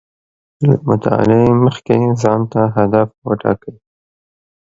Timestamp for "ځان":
2.21-2.41